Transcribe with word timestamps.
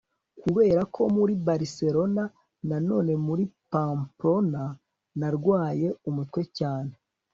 kuberako 0.41 1.01
muri 1.17 1.33
barcelona 1.47 2.23
na 2.69 2.77
none 2.89 3.13
muri 3.27 3.43
pamplona, 3.71 4.63
narwaye 5.19 5.87
umutwe 6.09 6.41
cyane 6.57 6.93